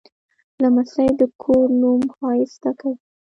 [0.61, 2.97] لمسی د کور نوم ښایسته کوي.